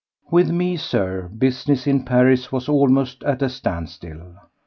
With 0.31 0.49
me, 0.49 0.77
Sir, 0.77 1.27
business 1.37 1.85
in 1.85 2.05
Paris 2.05 2.51
was 2.51 2.67
almost 2.67 3.21
at 3.23 3.43
a 3.43 3.49
standstill. 3.49 4.33